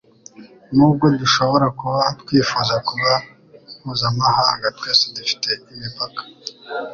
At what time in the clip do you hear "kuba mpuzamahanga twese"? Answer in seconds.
2.87-5.03